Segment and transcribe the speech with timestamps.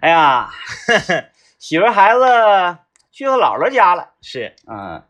[0.00, 0.50] 哎呀，
[1.58, 2.78] 媳妇孩子
[3.12, 5.02] 去他姥姥家了，是，嗯，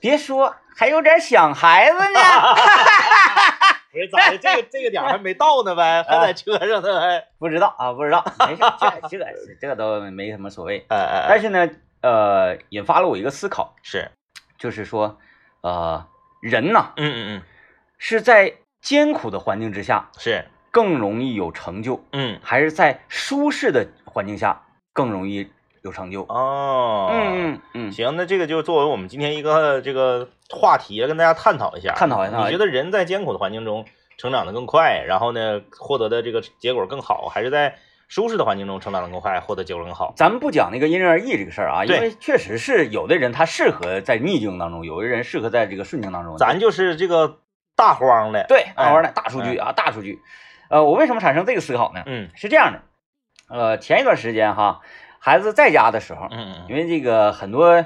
[0.00, 2.20] 别说，还有点想孩子呢。
[3.90, 4.36] 不是咋的？
[4.36, 9.26] 这个这个点儿还没到呢呗，还在车上呢，还，不知道啊，不知道，没事，这这个
[9.60, 10.84] 这个都没什么所谓。
[10.88, 11.68] 哎哎哎，但是呢，
[12.02, 14.10] 呃，引发了我一个思考，是，
[14.58, 15.18] 就是说，
[15.62, 16.06] 呃，
[16.42, 17.42] 人呐嗯嗯嗯，
[17.96, 24.62] 是在艰苦的环境之下是，更容易有成就，嗯，还是在舒适的环境下
[24.92, 25.48] 更容易
[25.82, 26.22] 有成就？
[26.22, 31.92] 哦，嗯嗯嗯，行，那这个就作为我们今天一个这个话题，跟大家探讨一下。
[31.94, 33.84] 探讨一下你觉得人在艰苦的环境中
[34.16, 37.76] 成长的更快，然后呢，获得的这个结果更好，还是在
[38.08, 40.12] 舒适的环境中成长的更快，获得结果更好？
[40.16, 46.36] 咱们不讲那个因人而异这个事儿啊，因为确实是有的人他适合在逆境当中，有的人适合在这个顺境当中。
[46.36, 47.38] 咱就是这个
[47.76, 50.18] 大荒的，对大荒的，哎大数据啊，大数据。
[50.68, 52.02] 呃，我为什么产生这个思考呢？
[52.06, 52.82] 嗯是这样的，
[53.48, 54.80] 呃，前一段时间哈，
[55.18, 57.84] 孩子在家的时候，嗯嗯因为这个很多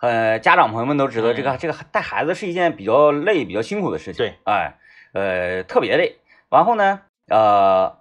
[0.00, 4.18] 呃家长朋友们都知道，嗯这个这个带孩子是一件比较累、比较辛苦的事情。
[4.18, 4.74] 对，哎，
[5.12, 6.16] 呃，特别累。
[6.50, 7.98] 然后呢，呃，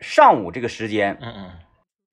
[0.00, 1.50] 上午这个时间，嗯嗯，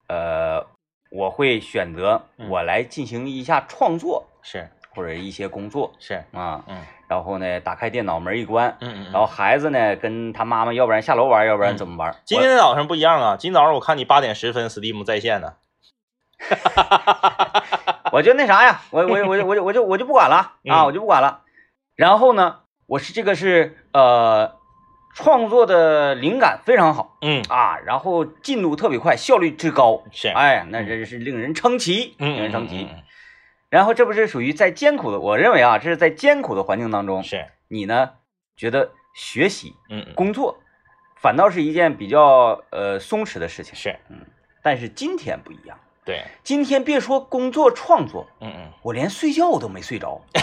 [0.07, 0.67] 呃，
[1.11, 6.63] 我会选择嗯我来进行一下创作是或者一些工作是，啊。
[6.67, 6.77] 嗯
[7.09, 12.15] 然后呢，打开电脑门一关，嗯嗯，然后孩子呢跟他妈妈，要不然下楼玩，要不然怎么玩？
[12.23, 15.53] 今天早上不一样啊，今早上我看你八点十分 Steam 在线呢，
[18.11, 20.35] 我 我就那啥呀，我我我我就我就我就不管了
[20.69, 21.41] 啊，嗯我就不管了。
[21.95, 24.55] 然后呢，我是这个是呃
[25.15, 32.87] 创作的灵感非常好嗯啊，然后进度特别快，效率之高，是，哎，那真是令人称奇，嗯令人称奇。
[32.91, 33.03] 嗯
[33.69, 38.11] 然后这不是属于在艰苦的，我认为啊，这是在艰苦的环境当中，是，你呢
[38.55, 40.57] 觉得学习嗯嗯工作
[41.15, 43.75] 反倒是一件比较呃松弛的事情。
[43.75, 44.25] 是，嗯
[44.63, 48.71] 但是今天不一样，对，今天别说工作创作，嗯嗯。
[48.81, 50.19] 我连睡觉我都没睡着。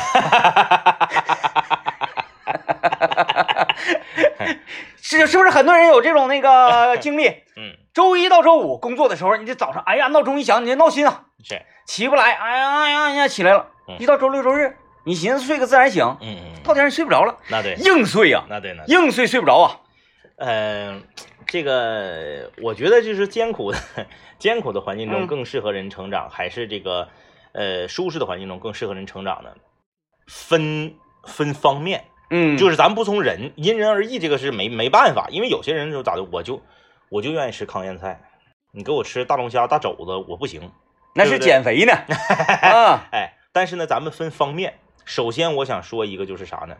[5.02, 7.42] 是是不是很多人有这种那个经历？
[7.96, 13.70] 嗯，周一到周五工作的时候，你这早上，哎呀，闹钟一响，你就闹心啊，是，起不来，哎呀哎呀哎呀，起来了。
[13.88, 13.96] 嗯。
[13.98, 19.80] 一到周六周日，你寻思睡个自然醒，嗯嗯，到点儿你睡不着了，那对，硬睡呀、那对，那，硬睡睡不着啊。
[20.38, 21.02] 嗯、
[21.46, 23.78] 这个我觉得就是艰苦的
[24.38, 25.26] 艰苦的环境中嗯。
[25.26, 27.08] 更适合人成长，还是这个
[27.52, 29.50] 呃舒适的环境中更适合人成长呢？
[30.26, 36.60] 分分方面，嗯，就是是咱不从人因人而异，这个是没没办法，因为有些人就咋的，我就
[37.08, 38.20] 我就愿意吃糠咽菜，
[38.72, 40.70] 你给我吃大龙虾、大肘子，我不行。
[41.14, 41.92] 那是减肥呢
[42.62, 43.08] 啊。
[43.12, 44.78] 哎，但是呢，咱们分方面。
[45.04, 46.76] 首先，我想说一个就是啥呢？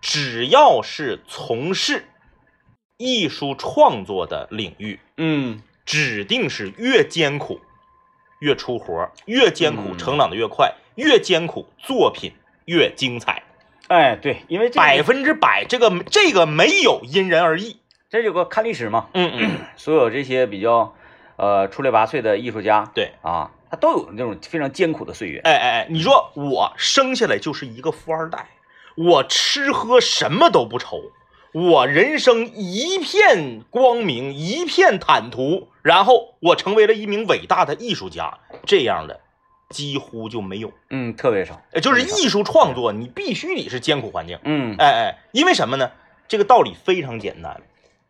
[0.00, 2.04] 只要是从事
[2.96, 7.60] 艺术创作的领域，嗯指定是越艰苦
[8.38, 12.32] 越出活，越艰苦嗯成长的越快，越艰苦作品
[12.66, 13.42] 越精彩，
[13.88, 15.64] 哎，对，因为这百个分之百。
[15.68, 17.80] 这个这个没有因人而异。
[18.14, 20.94] 这有个看历史嘛，嗯嗯， 所有这些比较
[21.34, 23.10] 呃出类拔萃的艺术家对。
[23.22, 25.40] 啊，他都有那种非常艰苦的岁月。
[25.40, 28.50] 哎哎哎，你说我生下来就是一个富二代，
[28.96, 31.10] 我吃喝什么都不愁，
[31.52, 39.18] 我人生一片光明，一片坦途，然后我成为了一名伟大的艺术家，这样的
[39.70, 40.72] 几乎就没有。
[40.90, 41.60] 嗯，特别少。
[41.72, 44.38] 呃，就是艺术创作，你必须得是艰苦环境。
[44.44, 45.90] 嗯哎哎，因为什么呢？
[46.28, 47.60] 这个道理非常简单，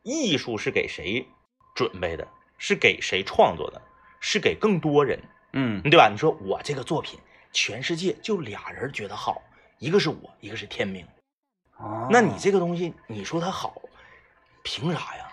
[0.05, 1.27] 艺术是给谁
[1.75, 2.29] 准备的？
[2.57, 3.83] 是给谁创作的？
[4.21, 5.21] 是给更多人。
[5.55, 6.09] 嗯对吧？
[6.11, 7.19] 你说我这个作品，
[7.53, 9.43] 全世界就俩人觉得好，
[9.79, 11.05] 一个是我，一个是天明。
[11.79, 13.75] 哦那你这个东西，你说它好，
[14.63, 15.29] 凭啥呀？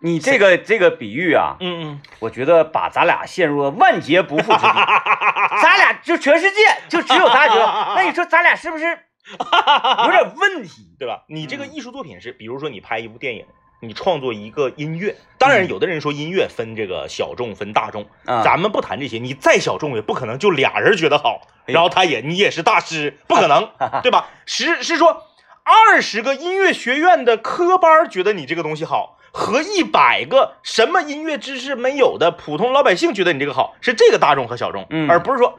[0.00, 4.74] 你这个这个比喻啊，嗯嗯，我觉得把咱俩陷入了万劫不复之地。
[5.62, 8.84] 咱俩就全世界就只有咱俩觉得， 那你说咱俩是不是
[10.04, 10.94] 有点问题？
[10.98, 11.24] 对吧？
[11.28, 13.46] 你这个嗯艺术作品是，比如说你拍一部电影，
[13.80, 15.68] 你创作一个音乐，当然嗯。
[15.68, 23.68] 有的人说音乐分这个小众分大众，啊，咱们不谈这些，你再小众也不可能就俩人觉得好，哎然后他也你也是大师，不可能，
[24.02, 24.28] 对吧？
[24.46, 25.24] 是是说
[25.62, 35.10] 二十个音乐学院的科班觉得你这个东西好，和一百个什么音乐知识没有的普通老百姓觉得你这个好，是这个大众和小众，嗯。
[35.10, 35.58] 而不是说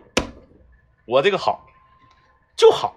[1.06, 1.66] 我这个好
[2.56, 2.96] 就好，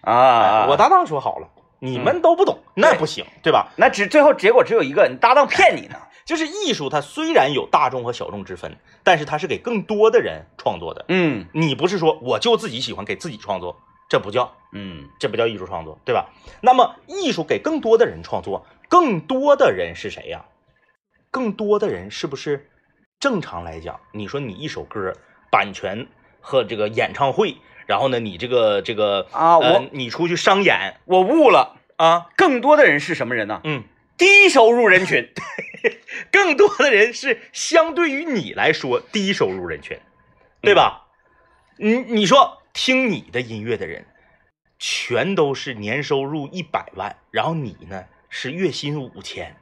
[0.00, 1.48] 啊，哎我搭档说好了，
[1.78, 3.72] 你们都不懂，那不行，对吧？
[3.76, 5.96] 那只最后结果只有一个，你搭档骗你呢。
[6.24, 11.04] 就是艺术，它虽然有大众和小众之分，但是它是给更多的人创作的。
[11.08, 13.76] 嗯你不是说我就自己喜欢给自己创作，
[14.08, 16.30] 这不叫嗯这不叫艺术创作，对吧？
[16.62, 20.46] 那么艺术给更多的人创作，更多的人是谁呀？
[21.30, 22.70] 更多的人是不是
[23.20, 25.12] 正常来讲，你说你一首歌
[25.50, 26.06] 版权
[26.40, 27.54] 和这个演唱会，
[27.86, 33.60] 然后呢，你这个这个啊，呃我你出去商演我悟了，啊，更多的人是什么人呢？
[33.64, 33.84] 嗯，
[34.16, 35.32] 低收入人群。
[36.32, 39.98] 更多的人是相对于你来说低收入人群，
[40.62, 41.08] 对吧？
[41.76, 44.06] 你你说听你的音乐的人，
[44.78, 49.56] 全都是年收入一百万，然后你呢是月薪五千，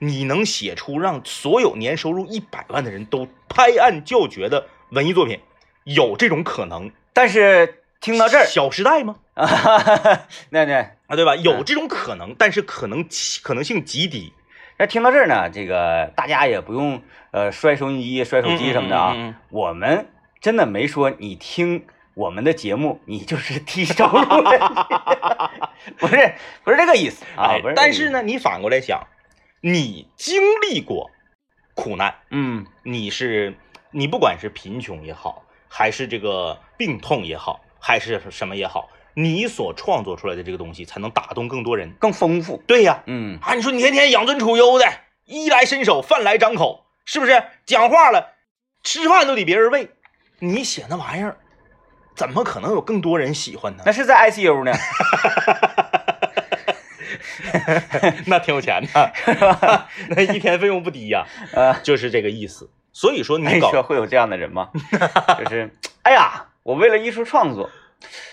[0.00, 5.40] 你能写出让所有年收入一百万的人都拍案叫绝的文艺作品，
[5.84, 6.92] 有这种可能？
[7.18, 9.16] 但是听到这儿，小时代吗？
[9.34, 9.48] 啊，
[10.50, 10.74] 那那
[11.08, 11.34] 啊，对吧？
[11.34, 13.04] 有这种可能，但是可能
[13.42, 14.32] 可能性极低。
[14.78, 19.14] 那听到这儿呢，这个大家也不用呃摔收音机、摔手机什么的啊。
[19.16, 20.06] 嗯嗯嗯嗯我们
[20.40, 21.84] 真的没说你听
[22.14, 24.60] 我们的节目，你就是低收入人群，
[25.98, 27.56] 不是不是这个意思啊。
[27.74, 29.04] 但是，呢，你反过来想，
[29.60, 31.10] 你经历过
[31.74, 33.56] 苦难，嗯你是
[33.90, 41.92] 你不管是贫穷也好，还是这个病痛也好，还是什么也好，你所创作出来的这个东西才能打动更多人。
[41.98, 42.62] 更丰富。
[42.66, 44.86] 对呀，嗯啊，你说你天天养尊处优的，
[45.24, 47.42] 衣来伸手，饭来张口，是不是？
[47.66, 48.34] 讲话了，
[48.82, 49.90] 吃饭都得别人喂，
[50.38, 51.36] 你写那玩意儿，
[52.14, 53.82] 怎么可能有更多人喜欢呢？
[53.84, 54.72] 那是在 ICU 呢，
[58.26, 59.12] 那挺有钱的
[60.10, 62.70] 那一天费用不低呀、啊，就是这个意思。
[62.98, 64.70] 所以说哎，你搞说会有这样的人吗？
[65.38, 65.70] 就是，
[66.02, 67.70] 哎呀，我为了艺术创作，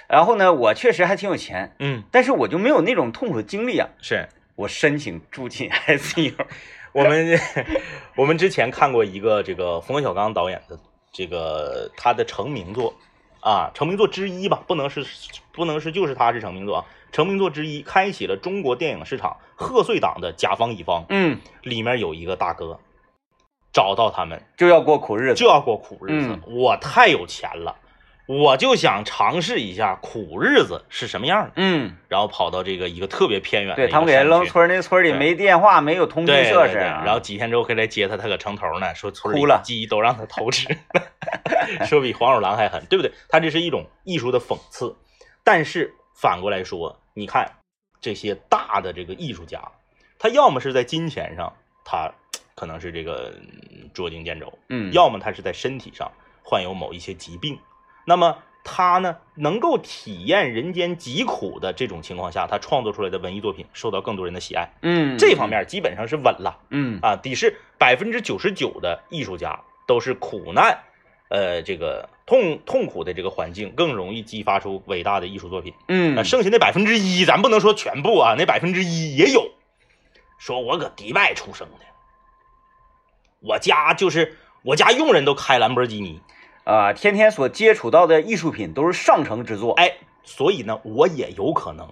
[0.10, 3.88] 然后呢，我确实还挺有钱，嗯但是我就没有那种痛苦的经历啊。
[4.02, 6.34] 是我申请住进 ICU，
[6.94, 7.40] 我们
[8.16, 10.80] 我们之前看过一个这个冯小刚导演的
[11.12, 12.96] 这个他的成名作
[13.42, 15.06] 啊，成名作之一吧，不能是
[15.52, 22.80] 不能是就是他是成名作啊，成名作之一，开启了中国电影市场贺岁档的甲方乙方，嗯，里面有一个大哥
[23.76, 24.42] 找到他们。
[24.56, 25.36] 就要过苦日子。
[25.36, 26.42] 就要过苦日子，嗯。
[26.56, 27.76] 我太有钱了，
[28.26, 39.62] 我就想尝试一下苦日子是什么样的，嗯，然后跑到这个一个特别偏远的对一个他们给人扔村儿那村里没电话，没有通讯设施然后几天之后回来接他，他搁城头呢，说村里哭了。
[39.64, 40.68] 鸡都让他偷吃，
[41.86, 43.12] 说比黄鼠狼还狠，对不对？
[43.28, 44.96] 他这是一种艺术的讽刺，
[45.44, 47.52] 但是反过来说，你看
[48.00, 49.62] 这些大的这个艺术家，
[50.18, 52.12] 他要么是在金钱上，他
[52.56, 53.34] 可能是这个
[53.70, 56.12] 嗯捉襟见肘，嗯，要么他是在身体上
[56.44, 57.60] 患有某一些疾病，
[58.06, 70.80] 那么他呢能够体验人间疾苦的这种情况下，他创作出来的文艺作品受到更多人的喜爱，嗯这方，面基本上是稳了嗯啊，得是百分之九十九的艺术家都是苦难，
[71.30, 75.74] 呃，这个痛痛苦的这个环境更容易激发出伟大的艺术作品。
[75.90, 79.52] 嗯那剩下那百分之一，咱不能说全部啊，那百分之一也有。
[80.38, 81.86] 说我搁迪拜出生的，
[83.46, 86.20] 我家就是我家佣人都开兰博基尼，
[86.64, 89.74] 啊，天天所接触到的艺术品都是上乘之作。
[89.74, 89.94] 哎，
[90.24, 91.88] 所以呢，我也有可能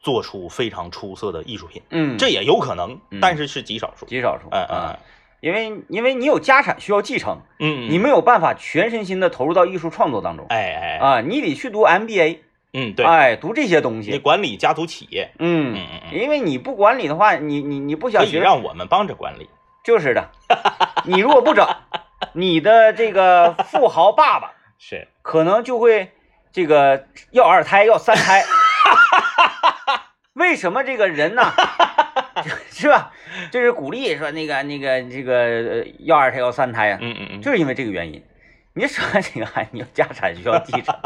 [0.00, 4.06] 做出非常出色的艺术品，嗯，这也有可能嗯，但是是极少数。
[4.06, 4.96] 极少数嗯啊。
[4.96, 4.98] 嗯，
[5.40, 10.46] 因为因为你有家产需要继承，嗯，你没有办法全身心的投入到艺术创作当中。
[10.50, 12.38] 哎哎，啊，你得去读 MBA，
[12.72, 14.18] 嗯，对，哎，读这些东你西。
[14.18, 16.20] 管理家族企业，嗯嗯嗯嗯。
[16.20, 19.48] 因为你不管理的话，你你你不可以想学，让我们帮着管理。
[19.82, 20.30] 就是的。
[21.04, 21.66] 你如果不整，
[22.32, 26.12] 你的这个富豪爸爸 是，可能就会
[26.52, 28.42] 这个要二胎要三胎。
[30.34, 31.52] 为什么这个人呢？
[32.70, 33.12] 是吧？
[33.50, 38.24] 就是鼓励说那个那个这个呃要二胎要三胎啊，嗯嗯嗯，就是因为这个原因。
[38.74, 40.98] 你说这个你有家产需要继承，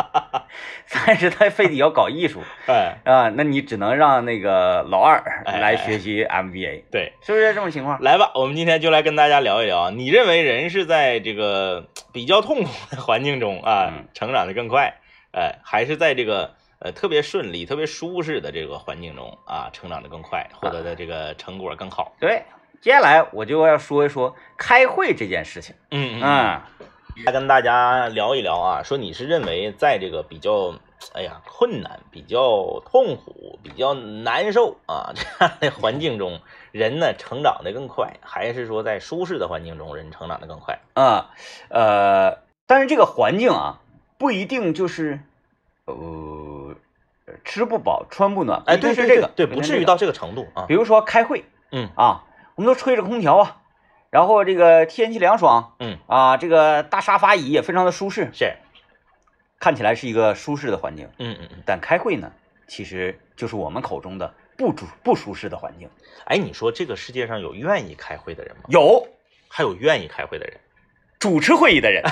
[0.90, 7.12] 但是他非得要搞艺术哎，啊，那你只能让那个老二哎来学习 MBA，对。
[7.22, 8.00] 是不是这种情况？
[8.02, 14.94] 来吧，我们今天就来跟大家聊一聊，你认为人是在这个比较痛苦的环境中啊嗯成长的更快，
[15.32, 22.14] 呃，还是在这个呃特别顺利、特别舒适的这个环境中啊成长的更快，获得的这个成果更好？
[22.20, 22.42] 对，
[22.80, 25.74] 接下来我就要说一说开会这件事情。
[25.90, 26.60] 嗯嗯
[27.24, 30.74] 来跟大家聊一聊啊，说你是认为在这个比较
[31.14, 36.40] 哎呀困难、比较痛苦、比较难受啊这样的环境中，
[36.72, 40.80] 人呢成长的更快，还是说在舒适的环境中人成长的更快？
[40.92, 41.30] 啊
[41.70, 43.80] 呃，但是这个环境啊，
[44.18, 45.20] 不一定就是
[45.86, 46.74] 呃
[47.44, 50.74] 吃不饱穿不暖，哎，对是这个，对，不至于到这个程度啊比。
[50.74, 52.24] 如说开会嗯啊，
[52.56, 53.62] 我们都吹着空调啊，
[54.16, 58.54] 然后这个天气凉爽嗯，啊，这个大沙发椅也非常的舒适，是，
[59.60, 61.10] 看起来是一个舒适的环境。
[61.18, 61.62] 嗯嗯嗯。
[61.66, 62.32] 但开会呢，
[62.66, 65.90] 其实就是我们口中的不主不舒适的环境。
[66.24, 68.62] 哎，你说这个世界上有愿意开会的人吗？
[68.68, 69.06] 有，
[69.48, 70.58] 还有愿意开会的人？
[71.18, 72.02] 主持会议的人。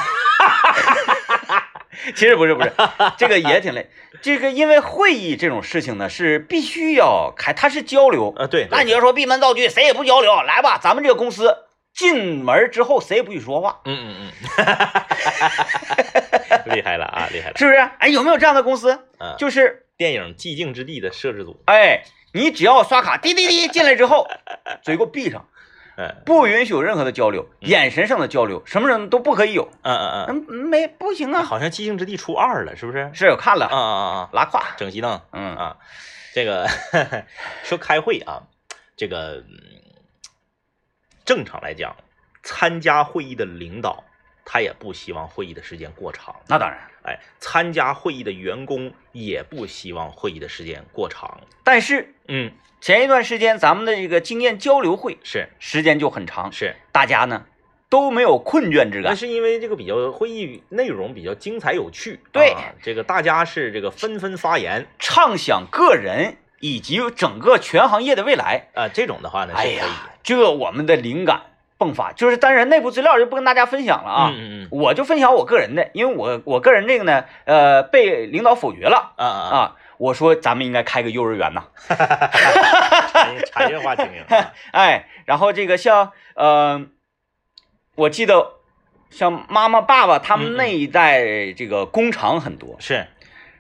[2.15, 2.71] 其实不是不是，
[3.17, 3.89] 这个也挺累。
[4.21, 8.35] 这个因为会议这种事情呢，是必须要开，它是交流。
[8.37, 11.57] 呃，对，那你要说闭门造车，谁也不交流，来吧，咱们这个公司
[11.95, 14.65] 进门之后谁也不许说话，嗯嗯嗯，
[16.75, 17.57] 厉害了啊，厉害了。
[17.57, 17.77] 是不是？
[17.99, 19.07] 哎，有没有这样的公司？
[19.19, 21.63] 嗯，就是电影《寂静之地》的摄制组。
[21.67, 24.27] 哎，你只要刷卡，滴滴滴 进来之后，
[24.83, 25.47] 嘴给我闭上，
[25.97, 29.71] 嗯不允许有任何的交流，眼神上的交流，什么人都不可以有。
[29.83, 31.43] 嗯嗯嗯，嗯，没不行啊。
[31.43, 33.09] 好像《寂静之地》出二了，是不是？
[33.15, 34.29] 是我看了，啊啊啊！
[34.33, 34.61] 拉胯。
[34.77, 35.21] 整熄灯。
[35.33, 35.77] 嗯啊，
[36.35, 36.69] 这个
[37.63, 38.43] 说开会啊，
[38.97, 39.74] 这个嗯
[41.25, 41.97] 正常来讲，
[42.43, 44.05] 参加会议的领导
[44.45, 51.41] 他也不希望会议的时间过长，那当然，哎，参加会议的员工也不希望会议的时间过长。
[51.63, 55.49] 但是嗯，前一段时间咱们的这个经验交流会是。
[55.59, 57.47] 时间就很长，是，大家呢
[57.89, 59.13] 都没有困倦之感。
[59.13, 59.15] 那。
[59.15, 62.51] 是因为这个比较会议内容比较精彩有趣，对。
[62.51, 64.87] 啊这个大家是这个纷纷发言。
[64.99, 68.69] 畅想个人以及整个全行业的未来。
[68.73, 69.53] 啊，这种的话呢。
[69.55, 69.85] 哎呀，
[70.23, 71.43] 这我们的灵感
[71.79, 74.31] 迸发，就是当然内部资料就不跟大家分享了啊。
[74.33, 79.77] 嗯嗯嗯我就分享我个人的，因为我我个人这个呢，呃，被领导否决了啊啊。
[79.99, 81.65] 我说咱们应该开个幼儿园呐，
[83.13, 86.87] 产业产业化经营啊， 哎，然后这个像呃，
[87.95, 88.55] 我记得
[89.11, 93.07] 像妈妈爸爸他们那一代，这个工厂很多，是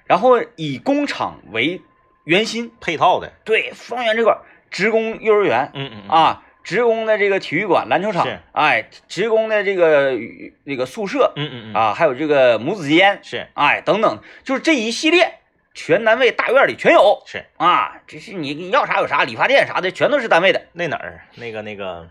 [0.06, 1.80] 然后以工厂为
[2.24, 3.32] 圆心，配套的。
[3.44, 4.40] 对方圆这块儿
[4.70, 5.70] 职工幼儿园。
[5.74, 6.10] 嗯嗯嗯。
[6.10, 8.26] 啊，职工的这个体育馆、篮球场。
[8.26, 10.12] 是，哎，职工的这个
[10.64, 11.32] 那个宿舍。
[11.36, 11.74] 嗯嗯嗯。
[11.74, 13.46] 啊，还有这个母子间，是。
[13.54, 15.38] 哎，等等，就是这一系列，
[15.74, 17.22] 全单位大院里全有。
[17.26, 17.44] 是。
[17.56, 18.00] 啊。
[18.06, 21.26] 这是你你要啥有啥，理发店啥的全都是单位的，那哪儿？
[21.36, 22.08] 那个那个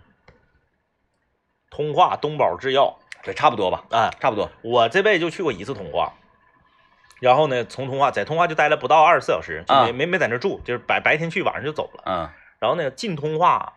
[1.70, 3.00] 通化东宝制药。
[3.26, 4.52] 这差不多吧，啊，差不多。
[4.62, 6.12] 我这辈子就去过一次通化。
[7.24, 12.04] 然后呢，从通化在通化就待了不到二十四小时，就没、啊没没在那住，就是白白天去，晚上就走了。
[12.06, 13.76] 嗯，然后呢，进通化，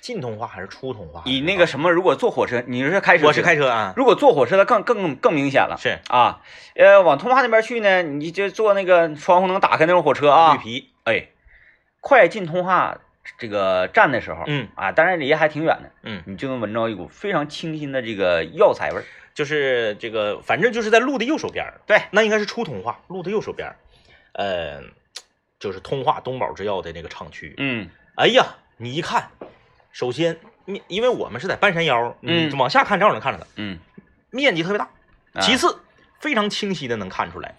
[0.00, 1.22] 进通化还是出通化？
[1.24, 3.26] 以那个什么，如果坐火车，你是开车？
[3.26, 3.56] 我是开。
[3.56, 6.40] 车啊，如果坐火车，它更更更明显了是啊。
[6.76, 10.58] 呃，往通化那边去呢，你就坐那个窗户能打开那种火车啊绿。
[10.60, 11.30] 皮，哎，
[12.00, 12.96] 快进通化
[13.38, 19.04] 这个站的时候，嗯啊，当然离还挺远的，嗯，你就能闻着一股非常清新的这个药材味儿。
[19.34, 23.76] 就是这个，反正就是在路的右手边儿对，那应该是出通化，路的右手边儿
[24.32, 24.82] 呃，
[25.58, 27.54] 就是通化东宝制药的那个厂区。
[27.58, 29.30] 嗯哎呀，你一看，
[29.90, 33.78] 首先面，因为我们是在半山腰，嗯往下看正好能看着它，嗯。
[34.30, 34.84] 面积特别大。
[35.34, 35.80] 啊其次，
[36.20, 37.54] 非常清晰的能看出来，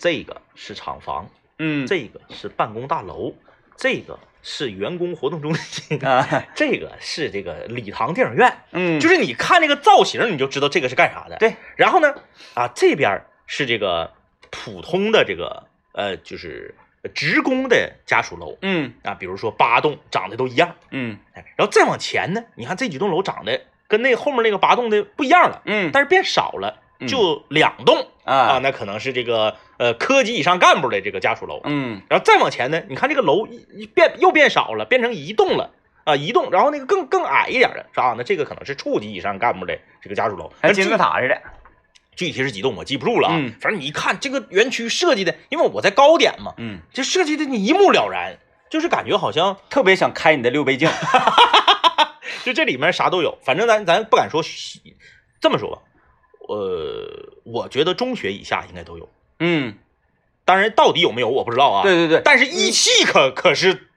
[0.00, 3.34] 这个是厂房，嗯，这个是办公大楼，
[3.76, 8.52] 这个是员工活动中心，啊，这个是这个礼堂电影院。
[8.72, 11.36] 嗯，就是你看这个造型，你就知道这个是干啥的。
[11.36, 12.14] 对，然后呢，
[12.54, 14.12] 啊这边是这个
[14.50, 16.74] 普通的这个呃，就是
[17.14, 31.60] 职工的家属楼嗯啊，比如说八栋长得都一样，嗯哎，然后再往前呢，你看这几栋楼长得跟那后面那个八栋的不一样了，嗯，但是变少了，嗯就两栋啊，啊，那可能是这个呃科级以上干部的这个家属楼。
[31.64, 35.72] 嗯然后再往前呢，你看这个楼一一变又变少了，变成一栋了
[36.04, 38.14] 啊，一栋，然后那个更更矮一点的是吧？
[38.16, 41.36] 那这个可能是处级以上干部的这个家属楼，那具还金字塔似的。
[42.14, 43.34] 具体是几栋我记不住了啊。
[43.36, 48.36] 嗯反正你一看这个园区设计的，因为我在高点嘛，嗯，这设计的你一目了然，
[48.70, 50.88] 就是感觉好像特别想开你的六倍镜。
[52.44, 53.38] 就这里面啥都有。
[53.42, 54.42] 反正咱咱不敢说
[55.40, 55.82] 这么说吧，
[56.48, 59.08] 呃，我觉得中学以下应该都有，
[59.42, 59.74] 嗯，
[60.44, 61.82] 当然到底有没有我不知道啊。
[61.82, 63.88] 对对对，但是一汽可可是，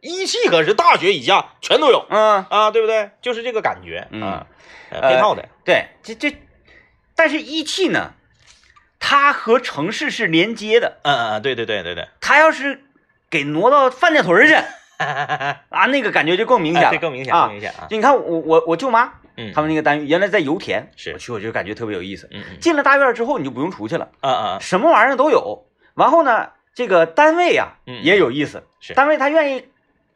[0.00, 2.06] 一汽可是大学以下全都有。
[2.08, 3.10] 嗯，啊，对不对？
[3.20, 4.06] 就是这个感觉。
[4.10, 4.22] 嗯。
[4.22, 4.46] 啊，
[4.90, 6.36] 配套的，对，这这，
[7.16, 8.12] 但是一汽呢，
[9.00, 12.84] 它和城市是连接的，嗯嗯嗯，对对对对对，它要是
[13.30, 14.52] 给挪到范家屯去
[15.00, 17.52] 啊，那个感觉就更明显了，更明显，啊更。
[17.52, 17.86] 明显啊。
[17.88, 21.12] 就你看我我我舅妈嗯，他们那个单元原来在油田，是。
[21.12, 22.28] 我去我就感觉特别有意思。
[22.32, 22.58] 嗯嗯。
[22.60, 25.66] 进了大院之后，你就不用出去了，啊啊什么玩意儿都有。
[25.94, 28.94] 完后呢，这个单位呀、嗯也有意思，是。
[28.94, 29.68] 单位他愿意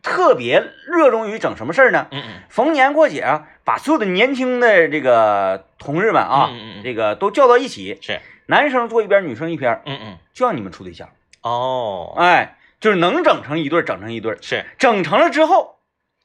[0.03, 2.07] 特别热衷于整什么事儿呢？
[2.11, 2.43] 嗯嗯。
[2.49, 6.83] 逢年过节啊，把所有的年轻的这个同志们啊，嗯嗯嗯。
[6.85, 8.21] 这个都叫到一起，是。
[8.47, 10.19] 男生坐一边，女生一边，嗯嗯。
[10.33, 11.09] 就让你们处对象。
[11.43, 12.15] 哦。
[12.17, 14.65] 哎，就是能整成一对儿，整成一对儿，是。
[14.79, 15.76] 整成了之后，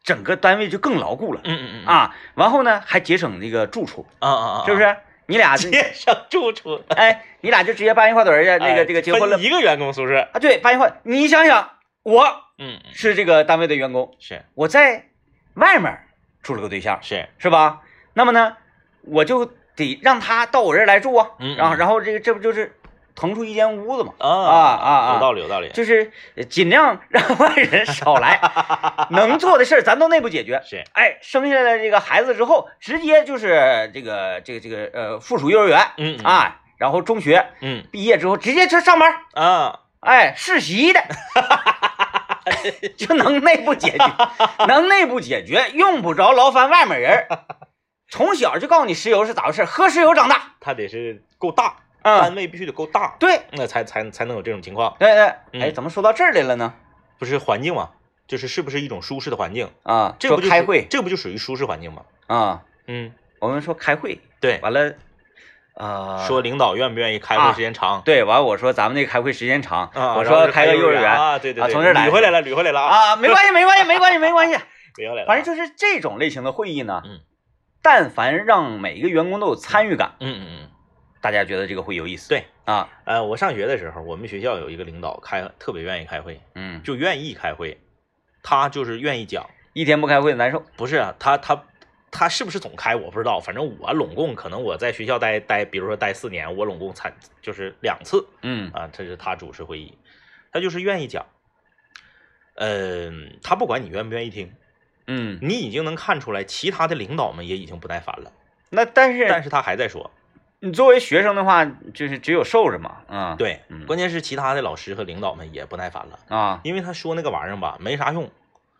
[0.03, 1.41] 整个单位就更牢固了。
[1.43, 4.95] 嗯嗯嗯啊，完后呢还节省那个住处，啊啊啊，是不是？
[5.27, 10.39] 你俩节省住处 哎，你俩就直接搬一块堆儿去，那个哎这个结婚了一个员工宿舍，啊？
[10.39, 10.91] 对，搬一块。
[11.03, 11.69] 你想想，
[12.03, 12.23] 我
[12.57, 15.05] 嗯嗯是这个单位的员工，是我在
[15.53, 15.99] 外面
[16.43, 17.81] 处了个对象，是是吧？
[18.13, 18.57] 那么呢，
[19.03, 22.75] 我就得让他到我这儿来住啊，嗯然后嗯然后这个这不就是
[23.21, 25.13] 腾出一间屋子嘛，啊啊啊啊。
[25.13, 26.11] 有道理有道理，就是
[26.49, 28.41] 尽量让外人少来，
[29.11, 30.59] 能做的事儿咱都内部解决。
[30.65, 30.83] 是。
[30.93, 35.79] 哎，生下来这个孩子之后，直接就是这个这个这个呃附属幼儿园。
[35.97, 36.25] 嗯嗯。
[36.25, 37.85] 啊，然后中学嗯。
[37.91, 39.81] 毕业之后直接去上班，啊。
[39.99, 40.99] 哎，世袭的，
[42.97, 44.03] 就能内部解决，
[44.67, 47.27] 能内部解决，用不着劳烦外面人。
[48.09, 50.41] 从小就告诉你石油是咋回事，喝石油长大。
[50.59, 54.95] 他得是够大，单嗯，位必须得够大，对那才才才能有这种情况。
[54.99, 56.73] 对对，嗯哎，怎么说到这儿来了呢？
[57.19, 57.91] 不是环境嘛，
[58.27, 59.69] 就是是不是一种舒适的环境？
[59.83, 62.03] 啊，这不就开会这不就属于舒适环境吗？
[62.27, 64.95] 啊，嗯，我们说开会，对，完了，
[65.75, 68.01] 啊，说领导愿不愿意开会啊时间长？
[68.03, 74.55] 对，完了我说咱们那个开会时间长，啊，我说开个幼儿园啊，对对从这儿来捋回来了，捋回来了啊，啊，没关系，没关系，没关系，没关系，
[74.97, 77.19] 捋回来反正就是这种类型的会议呢，嗯，
[77.83, 80.69] 但凡让每一个员工都有参与感，嗯嗯嗯，
[81.21, 82.29] 大家觉得这个会有意思。
[82.29, 87.77] 对啊，呃，我上学的时候，我们学校有一个领导开特别愿意开会，嗯，就愿意开会，
[88.41, 90.63] 他就是愿意讲，一天不开会难受。
[90.75, 91.63] 不是啊，他他
[92.11, 98.71] 他是不是总开我不知道，反正我拢共可能我在学校待待，比如说待四年，我拢共参就是两次嗯。
[98.71, 99.97] 啊，这是他主持会议，
[100.51, 101.25] 他就是愿意讲，
[102.55, 104.53] 嗯、他不管你愿不愿意听，
[105.07, 108.31] 嗯，你已经能看出来，其他的领导们也已经不耐烦了，
[108.69, 110.11] 那但是但是他还在说，
[110.63, 112.97] 你作为学生的话，就是只有受着嘛。
[113.07, 118.29] 啊，对，嗯关键是其他的老师和领导们也不耐烦了，啊因为他说那个玩意儿吧没啥用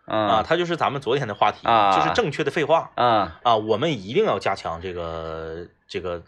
[0.06, 6.22] 啊，啊他就是咱们昨天的话题，啊就是正确的废话啊啊，我们一定要加强这个这个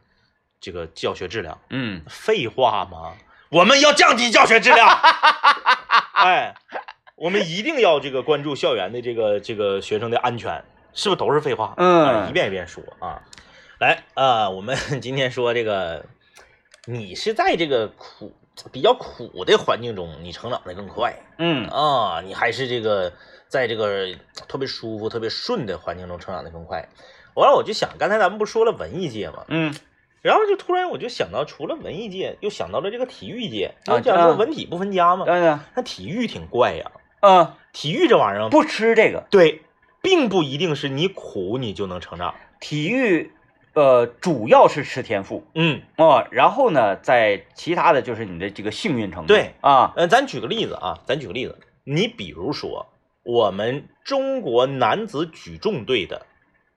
[0.60, 1.60] 这个教学质量。
[1.70, 3.14] 嗯废话吗？
[3.50, 4.90] 我们要降低教学质量。
[6.26, 6.56] 哎，
[7.16, 11.76] 我们一定要这个关注校园的这个这个学生的安全，是不是都是废话？
[11.78, 13.22] 嗯哎一遍一遍说啊。
[13.84, 16.06] 来啊、我们 今天说这个，
[16.86, 18.32] 你是在这个苦
[18.72, 23.12] 比较苦的环境中，你成长的更快嗯啊，你还是这个
[23.50, 24.16] 在这个
[24.48, 26.88] 特别舒服、特别顺的环境中成长的更快。
[27.36, 29.44] 完了，我就想，刚才咱们不说了文艺界吗？
[29.50, 29.76] 嗯
[30.22, 33.76] 然后就突然我就想到，除了文艺界，又想到了这个体育界。
[33.88, 36.90] 啊我讲说文体不分家嘛，对对那体育挺怪呀。
[37.20, 39.62] 嗯，体育这玩意儿，不吃这个对，
[40.02, 42.34] 并不一定是你苦你就能成长。
[42.62, 43.34] 体育，
[43.74, 49.28] 呃，主要是吃天赋嗯，哦，然后呢，在其他的就是你的这个幸运程度。
[49.28, 52.88] 对啊，呃，咱举个例子啊，咱举个例子，你比如说
[53.24, 56.26] 我们中国男子举重队的，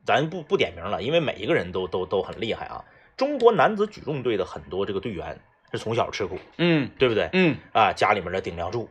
[0.07, 2.85] 咱不不点名了，因为每一个人都都都很厉害啊。
[3.17, 5.39] 中国男子举重队的很多这个队员
[5.73, 7.29] 是从小吃苦，嗯对不对？
[7.33, 8.89] 嗯啊，家里面的顶梁柱，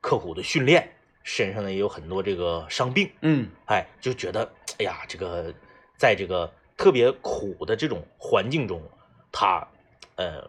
[0.00, 0.86] 刻苦的训练，
[1.22, 5.54] 身上呢也有很多这个伤病，嗯哎，就觉得哎呀，这个
[5.96, 8.80] 在这个特别苦的这种环境中，
[9.30, 9.68] 他
[10.16, 10.48] 呃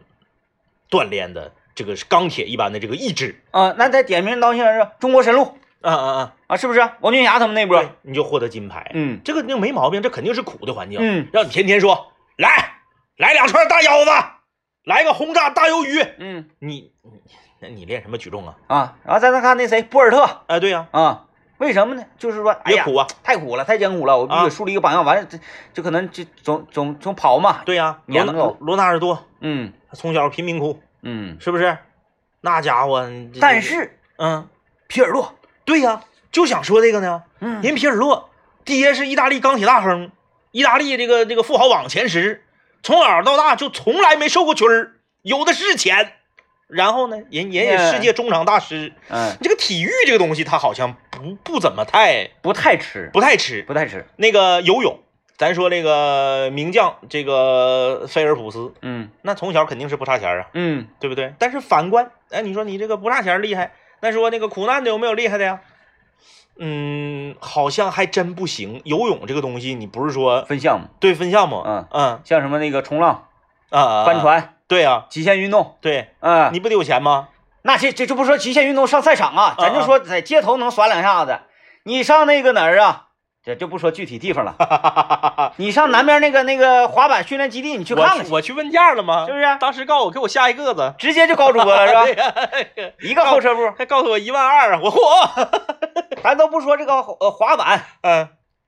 [0.89, 3.44] 锻炼的这个是钢铁一般的这个意志。
[3.52, 5.58] 啊，那再点名道姓是中国神鹿。
[5.82, 6.89] 啊啊啊，啊，是不是？
[7.00, 7.82] 王俊霞他们那波。
[7.82, 9.22] 对，，你就获得金牌，嗯。
[9.24, 11.30] 这个就没毛病，这肯定是苦的环境，嗯。
[11.32, 12.82] 让你天天说来
[13.15, 14.12] 来两串大腰子，
[14.84, 16.50] 来个轰炸大鱿鱼，嗯。
[16.60, 17.22] 你你
[17.62, 18.58] 那你练什么举重啊？
[18.68, 20.42] 啊，然后再再看那谁博尔特。
[20.48, 21.28] 哎，对呀、啊，
[21.60, 22.04] 为什么呢？
[22.17, 25.06] 就是说，哎呀，苦啊，太苦了，太艰苦了，我必须树立一个榜样。
[25.06, 25.38] 完了，这
[25.74, 27.62] 就可能就总总总跑嘛。
[27.65, 31.78] 对呀、罗纳年头罗纳尔多嗯他从小贫民窟，嗯，是不是？
[32.41, 33.06] 那家伙，
[33.41, 34.48] 但，是嗯，
[34.88, 37.24] 皮尔洛，对呀，就想说这个呢。
[37.41, 38.30] 嗯人皮尔洛
[38.63, 40.12] 爹是意大利钢铁大亨，
[40.52, 42.45] 意大利这个这个富豪榜前十，
[42.82, 44.93] 从小到大就从来没受过屈儿，
[45.24, 46.13] 有的是钱。
[46.67, 48.93] 然后呢，人人也嗯世界中场大师。
[49.10, 53.62] 嗯，这个体育这个东西，他好像不不怎么太不太吃，不太吃。
[53.63, 54.05] 不太吃。
[54.15, 54.99] 那个游泳，
[55.38, 60.47] 咱说这个名将这个菲尔普斯，嗯那从小肯定是不差钱啊。
[60.53, 61.34] 嗯对不对？
[61.38, 65.60] 但是反观，哎，你说你这个不差钱厉害，那说那个苦难的有没有厉害的呀？
[66.58, 68.82] 嗯，好像还真不行。
[68.86, 73.27] 游泳这个东西，你不是说分项目，对分项目，嗯嗯像什么那个冲浪、
[73.69, 77.29] 啊，帆，船、对啊、极限运动，对，嗯，你不得有钱吗？
[77.63, 81.39] 那这这就不说极限运动上赛场啊，咱就说在街头能耍两下子。
[81.84, 83.06] 你上那个哪儿啊？
[83.41, 85.54] 这就不说具体地方了。
[85.56, 89.26] 你上南边那个那个滑板训练基地，你去看看去，我我去问价了吗？
[89.26, 89.45] 是不是？
[89.60, 92.04] 当时告诉我给我下一个子，直接就高主播了是吧？
[92.76, 95.48] 对呀，一个后车部，还告诉我一万二，我嚯，
[96.22, 98.28] 咱都不说这个呃滑板，嗯，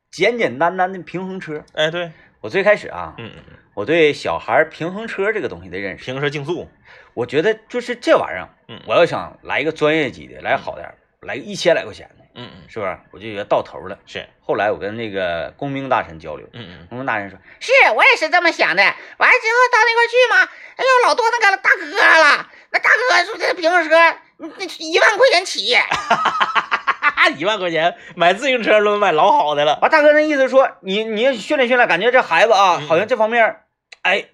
[0.09, 1.63] 简简单单的平衡车。
[1.73, 3.29] 哎对，我最开始啊，嗯
[3.73, 6.67] 我对小孩平衡车这个东西的认识，平衡车竞速，
[7.13, 12.97] 我觉得就是这玩意儿，嗯我要想来一个专业级的，来好点儿，来个一千来块钱的，嗯嗯是不是？
[13.11, 13.97] 我就觉得到头了。
[14.05, 18.83] 是，后来我跟那个工兵大臣交流，嗯嗯工兵大臣说，是我也是这么想的。
[18.83, 23.95] 完了之后到那块儿去嘛，哎呦，老多那个大哥了，那大哥说这平衡车，
[24.37, 25.75] 那一万块钱起。
[25.75, 29.77] 嗯， 一万块钱买自行车都能买老好的了。
[29.81, 33.57] 完大哥那意思说，你你训练训练，感觉这孩子啊，嗯好像这方面，
[34.01, 34.25] 哎，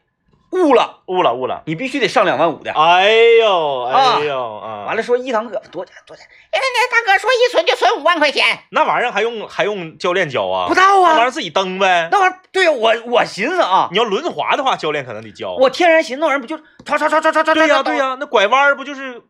[0.64, 1.64] 悟了，误了误了。
[1.66, 2.72] 你必须得上两万五的。
[2.74, 4.86] 哎呦哎呦啊！
[4.88, 6.30] 完了说一堂课多少钱多少钱？
[6.52, 10.68] 人家那大哥说一存就存五万块钱，那玩意儿还用还用教练教啊？
[10.68, 12.10] 不到啊那玩意儿，自己蹬呗。
[12.12, 15.54] 那玩意儿对呀，我我寻思啊，你要轮滑的话，教练可能得教。
[15.54, 17.54] 我天然寻思那玩意儿不就唰唰唰唰唰唰？
[17.54, 17.98] 对呀对。
[17.98, 19.22] 呀，那拐弯不就是，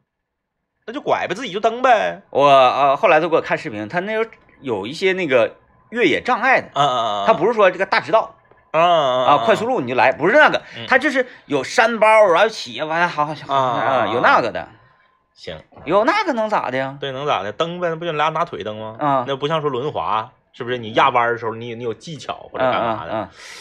[0.86, 2.22] 那就拐呗，自己就蹬呗。
[2.30, 4.26] 我啊后来他给我看视频，他那时候
[4.62, 5.56] 有一些那个
[5.90, 6.70] 越野障碍的！
[7.28, 8.36] 他不是说这个大直道
[8.72, 14.68] 啊啊啊快速路你就来，不是那个嗯，他就是有山包，然后起完好好啊啊有那个的，
[15.34, 16.98] 行，有那个能咋的呀？
[17.00, 17.52] 对，能咋的？
[17.52, 18.96] 蹬呗，那不就俩拿腿蹬吗？
[19.00, 20.78] 啊那不像说轮滑，是不是？
[20.78, 23.20] 你压弯的时候，你你有技巧或者嗯干嘛的，嗯嗯，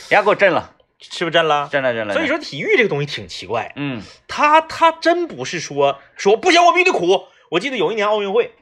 [0.09, 1.69] 人家给我震了，是不是震了？
[1.71, 2.15] 震了震了。
[2.15, 7.25] 所以说体育这个东西挺奇怪，嗯他他真不是说说不行，我必须得苦。
[7.51, 8.53] 我记得有一年奥运会，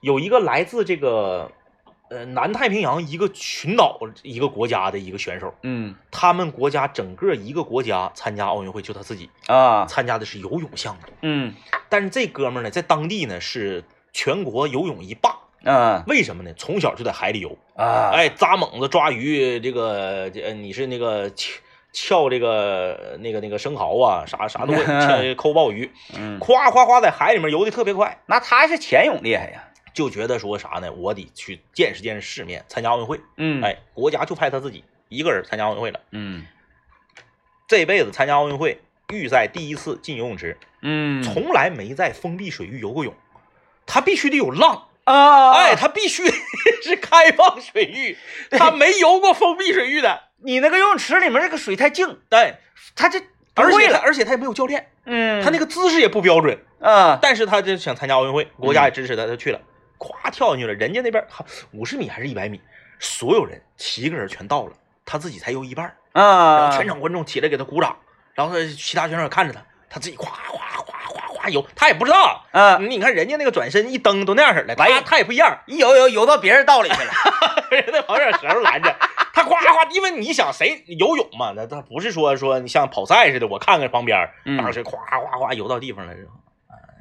[0.00, 1.50] 有一个来自这个
[2.10, 5.94] 呃南太平洋一个群岛一个国家的一个选手，嗯。
[6.10, 9.86] 他们国家整个一个国家参加奥运会，就他自己啊。
[9.86, 11.54] 参加的是游泳项目，嗯。
[11.88, 15.36] 但是这哥们呢，在当地呢是全国游泳一霸。
[15.62, 16.50] 嗯为什么呢？
[16.56, 18.10] 从小就在海里游，啊。
[18.14, 21.60] 哎，扎猛子抓鱼，这个你是那个撬
[21.92, 29.64] 撬这个那个那个生蚝啊，啥啥都会， 撬抠鲍鱼，嗯，夸夸夸在海里面游的特别快，那他是潜泳厉害呀。
[29.92, 30.92] 就觉得说啥呢？
[30.92, 33.20] 我得去见识见识世面，参加奥运会。
[33.36, 36.46] 嗯哎，国家就派他自己一个人参加奥运会了，嗯
[37.68, 38.80] 这辈子参加奥运会
[39.12, 43.14] 预赛第一次进游泳池，嗯从来没在封闭水域游过泳，
[43.86, 44.86] 他必须得有浪。
[45.04, 46.24] 啊哎，他必须
[46.84, 48.16] 是开放水域，
[48.50, 50.24] 他没游过封闭水域的。
[50.42, 52.56] 你那个游泳池里面这个水太静，对，
[52.94, 53.20] 他这
[53.54, 53.98] 而且他。
[53.98, 56.56] 而且他也没有教练，嗯，他那个姿势也不标准。
[56.80, 59.60] 啊但是他就想参加奥运会，国家也支持他，他去了，
[60.00, 60.74] 咵跳进去了。
[60.74, 61.24] 人家那边
[61.72, 62.60] 五十米还是一百米，
[62.98, 64.72] 所有人七个人全到了，
[65.04, 67.96] 他自己才游一半啊后全场观众起来给他鼓掌，
[68.34, 72.44] 然后他其他选手也看着他，他自己咵咵咵咵咵游，他也不知道。
[72.52, 77.12] 啊，你看人家那个转身一蹬都那样式的，他哎他也不一样，一游游游到别人道里去了。
[77.70, 78.94] 人在旁边有舌头拦着，
[79.32, 86.12] 他夸夸，因为你想谁游泳嘛，那他不是说说你像跑赛似的，我看看旁边，嗯当时夸夸夸游到地方了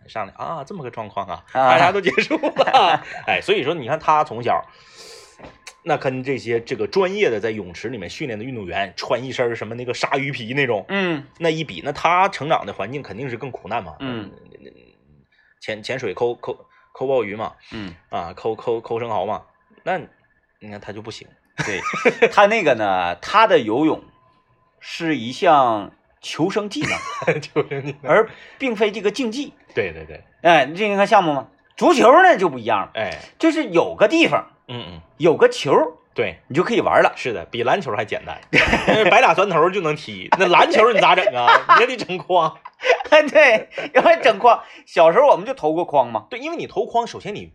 [0.10, 4.65] 上来啊，这么个状况啊，啊大家都结束了， 哎，所以说你看他从小。
[5.82, 13.95] 那跟这些这个专业的在泳池里面训练的运动员穿一身什么那个鲨鱼皮那种，嗯那一比，那他成长的环境肯定是更苦难嘛。
[14.00, 14.30] 嗯，
[15.62, 19.43] 潜潜水抠抠抠鲍鱼嘛，嗯，啊，抠抠抠生蚝嘛，
[19.84, 19.98] 那
[20.60, 21.26] 你看他就不行。
[21.65, 21.80] 对
[22.30, 24.04] 他那个呢，他的游泳
[24.82, 26.82] 是一项求生技
[27.27, 29.53] 能， 求生技能，而并非这个竞技。
[29.73, 31.47] 对对对，哎，你这你看项目吗？
[31.77, 35.73] 足球呢就不一样了，哎，就是有个地方嗯嗯，有个球，
[36.13, 37.13] 对，你就可以玩了。
[37.15, 38.38] 是的，比篮球还简单，
[38.89, 40.27] 因为摆俩砖头就能踢。
[40.38, 41.47] 那篮球你咋整啊？
[41.79, 42.58] 你也得整筐。
[43.32, 46.27] 对，因为整筐，小时候我们就投过筐嘛。
[46.29, 47.51] 对，因为你投筐，首先你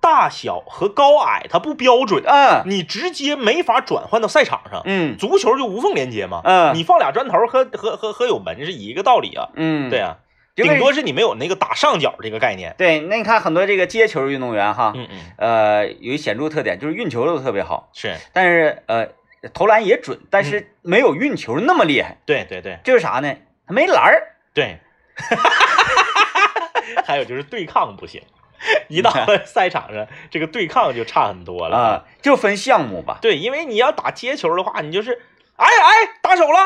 [0.00, 4.82] 大小和高矮它不标准，嗯你直接没法转换到赛场上。
[4.84, 9.48] 嗯足球就无缝连接嘛，嗯你放俩砖头和和和和有门是一个道理啊。
[9.54, 10.16] 嗯，对啊，
[10.54, 12.74] 顶多是你没有那个打上角这个概念。
[12.78, 19.06] 对，那你看很多这个接球运动员哈，嗯嗯，呃，有一显著特点就是运球都特别好，是但是呃
[19.52, 22.18] 投篮也准，但是没有运球那么厉害。
[22.26, 23.34] 对对对就是啥呢？
[23.66, 24.34] 他没篮儿。
[24.54, 24.78] 对。
[27.04, 28.22] 还有就是对抗不行，
[28.88, 33.18] 一到了赛场上，这个对抗就差很多了啊，就分项目吧。
[33.20, 35.22] 对，因为你要打接球的话，你就是，
[35.56, 36.58] 哎哎，打手了，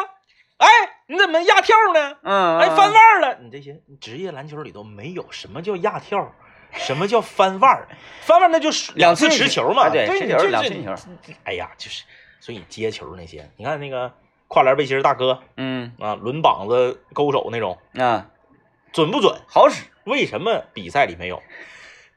[0.59, 0.69] 哎，
[1.07, 2.17] 你怎么压跳呢？
[2.23, 6.33] 嗯，哎，翻腕了，你这些职业篮球里头没有什么叫压跳，
[6.73, 7.89] 什么叫翻腕儿？
[8.23, 11.33] 翻腕儿那就是两次持球嘛，啊对，对，持球你这这两次球。
[11.45, 12.05] 哎呀，就是，
[12.41, 14.13] 所以接球那些，你看那个
[14.49, 18.29] 跨栏背心大哥嗯啊，抡膀子勾手那种，啊，
[18.93, 19.35] 准不准？
[19.47, 19.85] 好使。
[20.05, 21.41] 为什么比赛里没有？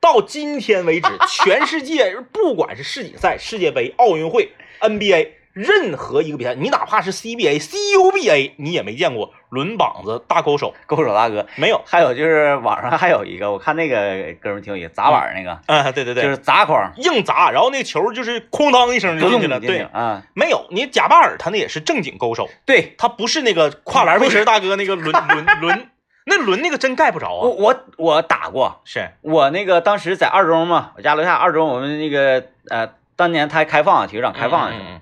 [0.05, 11.47] 到今天为止，全世界不管是世锦赛、世界杯、奥运会、NBA，任何一个比赛，你哪怕是 CBA、CUBA，你也没见过抡膀子大勾手，勾手大哥。
[11.55, 11.81] 没有。
[11.87, 19.59] 还有就是网上还有一个，我看那个哥们挺有意思，砸碗那个，啊，对对对，就是砸筐，硬砸，然后那个球就是哐当一声就进去了。
[19.59, 25.85] 对，啊，没有，你贾巴尔他那也是正经勾手，对，他不是那个跨栏背心大哥那个抡抡抡
[26.25, 27.41] 那轮那个真盖不着啊。
[27.41, 35.01] 我我我打过，是，我那个当时在二中嘛，我家楼下二中，我们那个呃，当年他还开放，体育场开放的时候，嗯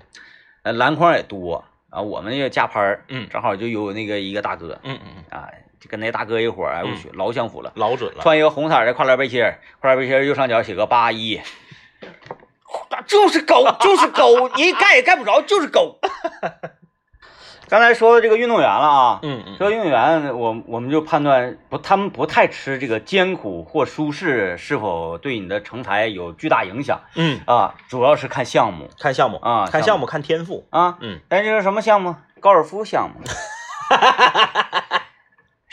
[0.62, 5.48] 呃，篮筐也多啊，我们那个加拍儿嗯正好就有那个一个大哥嗯嗯嗯，啊，
[5.80, 7.72] 就跟那大哥一伙儿，哎，我嗯去，老相符了。
[7.76, 8.22] 老准了。
[8.22, 11.40] 穿一个红色的跨栏背心儿，跨栏背心儿右上角写个八一，
[13.06, 15.98] 就是狗，就是狗，你盖也盖不着，就是狗。
[17.68, 30.66] 刚才说的这个运动员了啊，嗯嗯说运动员，我我们就判断不，他们不太吃这个艰苦或舒适是否对你的成才有巨大影响嗯，啊，主要是看项目看项目啊看项目，看天赋。
[30.70, 30.98] 啊。
[31.00, 32.14] 嗯，但这是什么项目？
[32.40, 33.20] 高尔夫项目。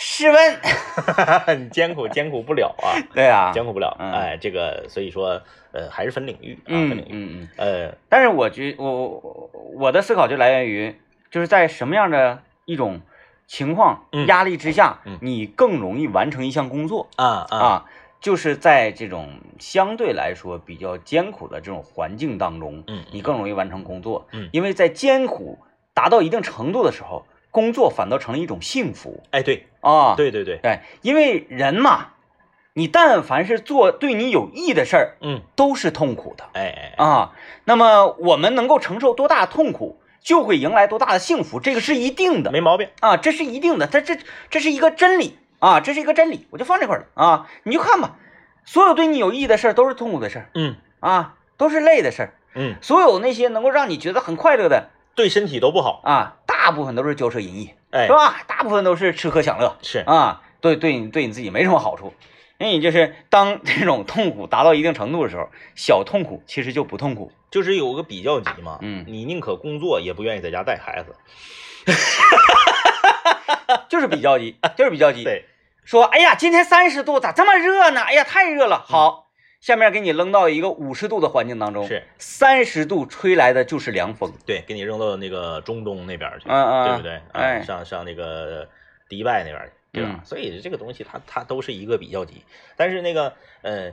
[0.03, 0.59] 试问，
[1.61, 3.95] 你艰苦艰苦不了啊， 对啊，艰苦不了。
[3.99, 7.09] 嗯哎，这个所以说，呃，还是分领域啊，嗯分领域。
[7.11, 7.49] 嗯嗯。
[7.57, 10.99] 呃，但是我觉我我我的思考就来源于，
[11.31, 13.01] 就是在什么样的一种
[13.47, 17.85] 情况嗯压力之下嗯，你更容易完成一项工作啊啊，啊，
[18.19, 24.27] 就是在这种相对来说比较艰苦的这种环境当中，嗯，你更容易完成工作。
[24.31, 25.57] 嗯因为在艰苦
[25.93, 30.15] 达到一定程度的时候，工作反倒成了一种幸福哎，对啊。
[30.15, 32.09] 对对对，对，因为人嘛，
[32.73, 36.45] 你但凡是做对你有益的事儿，嗯，都是痛苦的。
[36.53, 37.33] 哎哎，啊，
[37.65, 42.51] 那么我们能够承受多大痛苦，就会迎来多大的幸福，这个是一定的。
[42.51, 42.89] 没毛病。
[42.99, 44.17] 啊，这是一定的，它这
[44.49, 45.37] 这是一个真理。
[45.59, 47.05] 啊，这是一个真理，我就放这块儿了。
[47.13, 48.15] 啊，你就看吧，
[48.65, 50.49] 所有对你有意义的事儿都是痛苦的事儿。
[50.55, 50.75] 嗯。
[50.99, 56.01] 啊，都是累的事儿，嗯，所有那些能够让你觉得很快乐的对身体都不好。
[56.03, 58.07] 啊，大部分都是骄奢淫逸，哎。
[58.07, 58.43] 是，吧？
[58.47, 59.77] 大部分都是吃喝享乐。
[59.81, 62.13] 是，啊，对对你对你自己没什么好处。
[62.61, 67.31] 那你就是当 这种痛苦达到一定程度的时候，小痛苦其实就不痛苦。
[67.49, 68.77] 就是有个比较级嘛。
[68.81, 71.15] 嗯你宁可工作，也不愿意在家带孩子。
[73.89, 75.23] 就是比较级，就是比较级。
[75.23, 75.45] 对，
[75.83, 78.01] 说，哎呀，今天三十度，咋这么热呢？
[78.01, 78.83] 哎呀，太热了。
[78.85, 79.27] 好，
[79.59, 84.31] 下面给你扔到一个五十度的环境当中，是三十度吹来的就是凉风。
[84.45, 87.15] 对，给你扔到那个中东那边去，嗯嗯对不对？
[87.15, 88.67] 啊哎上上那个
[89.09, 90.19] 迪拜那边去，对吧？
[90.19, 92.43] 嗯所以这个东西它它都是一个比较级，
[92.77, 93.91] 但是那个呃，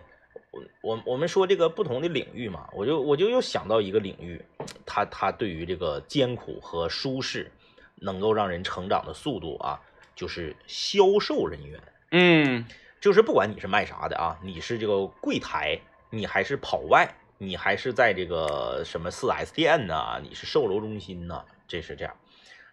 [0.51, 4.41] 我我我们说这个不同的领域嘛，我就我就又想到一个领域，
[4.87, 7.51] 它它对于这个艰苦和舒适
[7.97, 9.81] 能够让人成长的速度啊，
[10.15, 11.81] 就是销售人员。
[12.11, 12.65] 嗯
[13.01, 15.79] 就是不管你是卖啥的啊，你是这个柜台，
[16.11, 17.09] 你还是跑外，
[17.39, 22.17] 你还是在这个什么四 S 店呐、你是售楼中心呐、这是这样。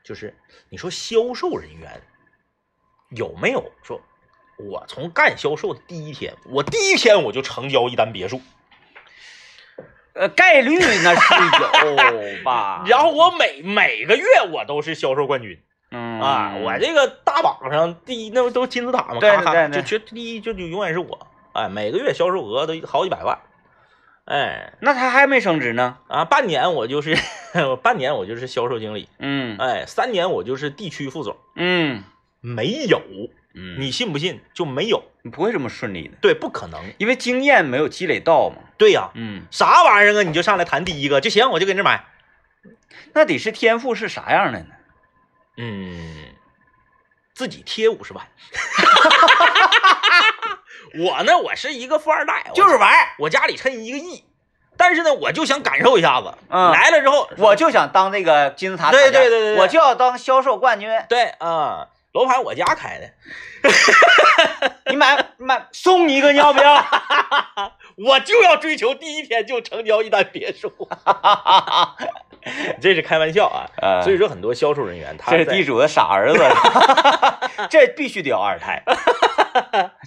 [0.04, 0.34] 就是
[0.70, 2.02] 你说销售人员
[3.16, 4.02] 有没有说，
[4.58, 8.42] 我从干销售的第一天，我第一天我就成交一单别墅，
[10.14, 12.84] 呃，概率那是有吧？
[12.88, 15.62] 然后我每每个月我都是销售冠军。
[15.92, 16.20] 嗯。
[16.22, 19.20] 啊，我这个大榜上第一，那不都金字塔吗？
[19.20, 23.38] 对对对就就第一就就永远是我，哎，每个月销售额都好几百万，
[24.26, 24.74] 哎。
[24.80, 25.98] 那他还没升职呢。
[26.08, 27.18] 啊，半年我就是
[27.84, 29.58] 半年我就是销售经理，嗯。
[29.58, 32.04] 哎，三年我就是地区副总，嗯
[32.46, 33.02] 没有，
[33.56, 35.04] 嗯，你信不信就没有？
[35.24, 36.80] 你不会这么顺利的，对，不可能。
[37.00, 38.58] 因为经验没有积累到嘛。
[38.78, 40.24] 对呀、嗯，啥玩意儿啊？
[40.24, 42.06] 你就上来谈第一个就行，我就跟这买。
[43.14, 44.66] 那得是天赋是啥样的呢？
[45.58, 46.36] 嗯，
[47.34, 48.28] 自己贴五十万。
[51.00, 54.24] 我呢，我是一个富二代，就是玩儿，我家里趁一个亿，
[54.78, 56.34] 但是呢，我就想感受一下子。
[56.50, 60.90] 嗯来了之后，我就想当那个金字塔对对对对对我就要当销售冠军。
[61.10, 63.12] 对啊、楼盘我家开的，
[64.90, 66.76] 你买买送你一个，你要不要？
[68.08, 70.72] 我就要追求第一天就成交一单别墅，
[72.80, 73.68] 这是开玩笑啊。
[73.82, 76.40] 呃所以说，很多销售人员他这是地主的傻儿子，
[77.70, 78.82] 这必须得要二胎，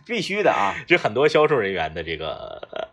[0.06, 0.74] 必须的啊！
[0.86, 2.88] 就很多销售人员的这个，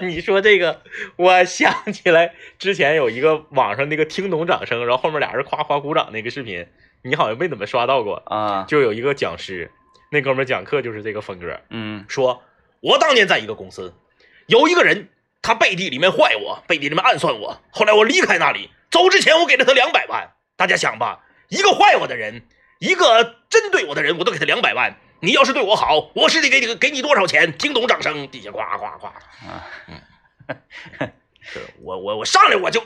[0.00, 0.80] 你说这个，
[1.16, 6.68] 我想起来之前有一个网上那个听懂掌声，然后后面俩人夸夸鼓掌那个视频，
[7.04, 8.16] 你好像没怎么刷到过。
[8.26, 9.70] 啊，就有一个讲师，
[10.10, 12.42] 那哥们讲课就是这个风格，嗯说
[12.80, 13.94] 我当年在一个公司，
[14.46, 15.10] 有一个人
[15.42, 20.32] 他背地里面坏我，背地里面暗算我，后来我离开那里，走之前我给了他两百万。
[20.56, 22.42] 大家想吧，一个坏我的人，
[22.78, 24.96] 一个针对我的人，我都给他两百万。
[25.20, 27.52] 你要是对我好，我是得给你给你多少钱？
[27.58, 29.06] 听懂掌声，底下呱呱呱。
[29.06, 29.66] 啊
[31.40, 32.82] 是我我我上来我就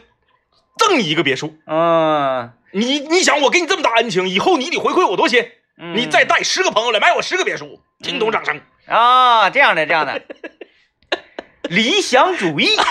[0.79, 1.55] 赠你一个别墅。
[1.67, 5.53] 嗯，你你想我给你这么大恩情，以后你得回馈我多些。
[5.81, 8.61] 嗯你再带十个朋友来买我十个别墅，听懂掌声。
[8.87, 10.21] 啊，这样的这样的，
[11.71, 12.75] 理想主义，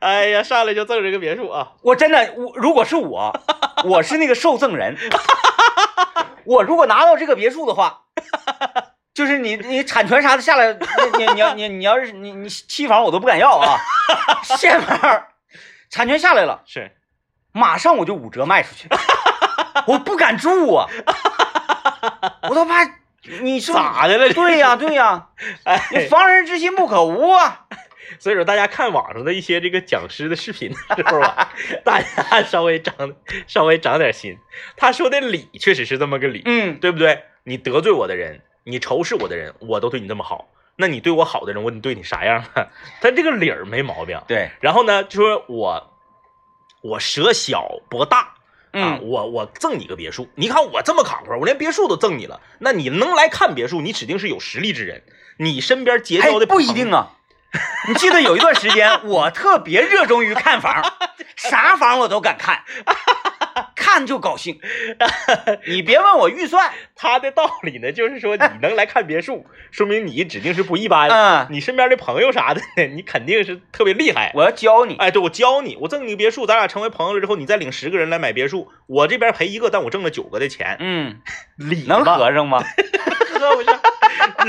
[0.00, 1.72] 哎呀，上来就赠这个别墅啊！
[1.80, 3.32] 我真的，我如果是我，
[3.84, 4.94] 我是那个受赠人。
[6.44, 8.02] 我如果拿到这个别墅的话，
[9.16, 13.80] 就是你你产权啥的下来，你你你要你你要是你你期房我都不敢要啊，
[14.44, 15.26] 现房
[15.88, 16.92] 产权下来了，是，
[17.50, 18.86] 马上我就五折卖出去，
[19.86, 20.86] 我不敢住啊，
[22.42, 22.80] 我都怕
[23.40, 24.28] 你是咋的了？
[24.34, 25.28] 对呀、对呀、
[25.64, 27.62] 哎，你防人之心不可无啊。
[28.20, 31.50] 所以说大家看网上的一些这个讲师的视频的时候啊，
[31.82, 32.94] 大家稍微长
[33.46, 34.36] 稍微长点心。
[34.76, 37.24] 他说的理确实是这么个理，嗯，对不对？
[37.44, 42.66] 你得罪我的人，你仇视我的人，我都对你这么好，那你对我好的人，我得对你啥样啊？
[43.00, 44.20] 他这个理儿没毛病。
[44.26, 45.92] 对，然后呢，就说我
[46.82, 48.34] 我舍小博大。
[48.72, 55.02] 啊，嗯，我我赠你个别墅，你看我这么坎坷，我连别墅都赠你了，那你能来看别墅，你指定是有实力之人，
[55.38, 57.12] 你身边结交的不一定啊。
[57.88, 60.92] 你记得有一段时间，我特别热衷于看房，
[61.36, 62.64] 啥房我都敢看，
[63.86, 64.58] 看就高兴。
[65.68, 71.08] 你别问我预算，他的道理呢，就是说你能来看别墅， 说明你指定是不一般。
[71.08, 72.60] 嗯，你身边的朋友啥的，
[72.94, 74.32] 你肯定是特别厉害。
[74.34, 74.96] 我要教你。
[74.96, 81.20] 哎，对，我教你，我赠你个别墅，咱俩成为朋友了之后，你再领十个人来买别墅，我这边赔一个，但我挣了九个的钱，嗯，
[81.56, 82.58] 理能吧合上吗？
[83.38, 83.80] 合不上，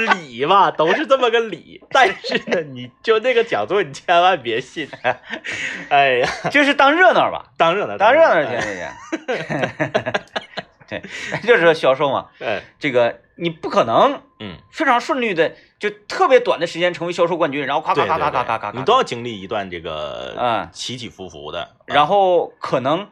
[0.06, 1.84] 理吧， 都是这么个理。
[1.90, 4.88] 但是呢，你就那个讲座，你千万别信。
[5.90, 8.62] 哎呀，就是当热闹吧，当热闹，当热闹去。
[8.62, 10.14] 行行行。
[10.90, 11.02] 对，
[11.44, 21.76] 就是说销售嘛，哎，这个你不可能嗯，非常顺利的，就特别短的时间成为销售冠军，然后咔对对咔咔咔咔咔，咔，你都要经历一段这个嗯起起伏伏的。
[21.88, 23.10] 然后可能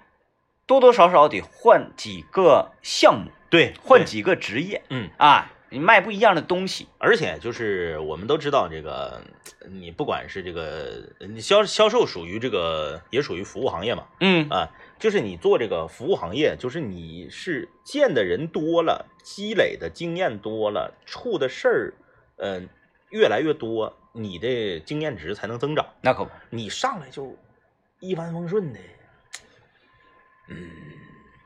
[0.65, 5.09] 多多少少得换几个项目，对，对换几个职业嗯。
[5.17, 6.87] 啊，你卖不一样的东西。
[6.97, 9.21] 而且就是我们都知道，这个
[9.69, 14.47] 你不管是这个你销销售属于这个也属于服务行业嘛，嗯。
[14.49, 21.93] 啊，就是你做这个服务行业，就是你是见的人多了，积累的经验多了，处的事儿，
[22.37, 22.69] 嗯、
[23.09, 25.85] 越来越多，你的经验值才能增长。
[26.01, 27.35] 那可不，你上来就
[27.99, 28.79] 一帆风顺的，
[30.49, 30.71] 嗯，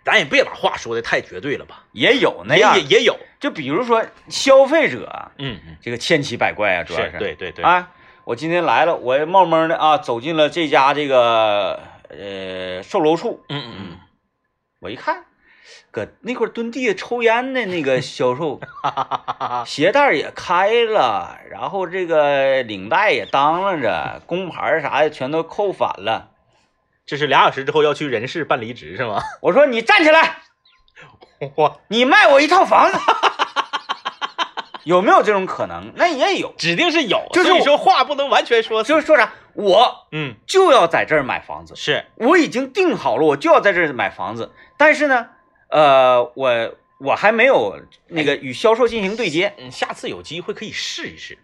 [0.06, 7.92] 咱也别把话说的太绝对了吧，也有那样也，也有，就比如说消费者啊，嗯嗯，这个千奇百怪啊，主要是对对对，啊，
[8.24, 13.98] 我今天来了，我冒蒙的啊走进了这家这个呃售楼处，嗯嗯
[14.80, 15.26] 我一看，
[15.92, 18.60] 搁那块蹲地下抽烟的那个销售，
[19.40, 26.32] 嗯，鞋带也开了，然后这个领带也当啷着，工牌啥的全都扣反了。
[27.10, 29.20] 这是俩小时之后要去人事办离职是吗？
[29.42, 30.44] 我说你站起来，
[31.56, 33.00] 我你卖我一套房子，
[34.84, 35.92] 有没有这种可能？
[35.96, 38.84] 那也有，指定是有，就是我所以说话不能完全说。
[38.84, 45.30] 就是说啥，我嗯，就要在这儿买房子，是，我已经定好了，我就要在这儿买房子，但是呢，
[45.72, 51.40] 呃，我我还没有那个与销售进行对接，嗯，下次有机会可以试一试。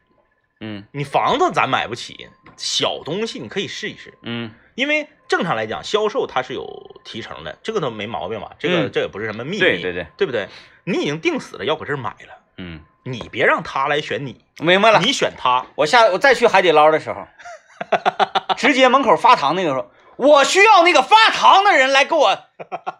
[0.61, 8.51] 嗯你房子咱买不起，小东西你可以试一试，嗯因为正常来讲，销售它是有提成的，这个都没毛病吧？
[8.59, 10.47] 这个、嗯这也不是什么秘密，对对对，对不对？
[10.83, 14.99] 你已经定死了要搁这儿买了，嗯，你别让他来选你，明白了。
[14.99, 17.25] 你选他，我下我再去海底捞的时候，
[18.55, 22.37] 直接门口发糖那个时候，我需要那个发糖的人来给我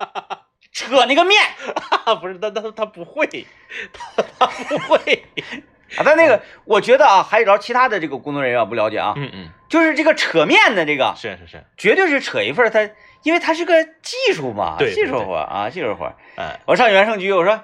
[0.74, 1.42] 扯那个面
[2.20, 3.46] 不是他他他不会，
[3.94, 5.26] 他他不会，
[5.98, 6.04] 啊。
[6.04, 12.90] 但那个我觉得啊，海底捞其他的这个工作人员我不了解啊，嗯嗯，就是这个扯面的这个，是是是，绝对是扯一份他，
[13.24, 16.16] 因为他是个技术嘛，对对技术活啊，技术活儿。
[16.38, 17.64] 哎，我上原盛局，我说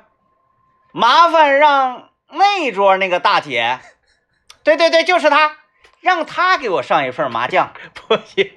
[0.91, 3.79] 麻烦让那桌那个大姐，
[4.63, 5.57] 对对对，就是她，
[5.99, 7.73] 让她给我上一份麻将。
[7.93, 8.51] 不行，